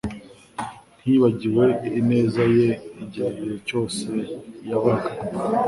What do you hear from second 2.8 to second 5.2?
igihe cyose yabaga.